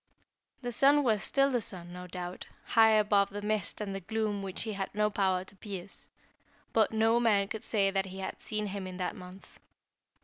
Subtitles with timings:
[0.63, 4.41] The sun was still the sun, no doubt, high above the mist and the gloom
[4.41, 6.09] which he had no power to pierce,
[6.73, 9.59] but no man could say that he had seen him in that month.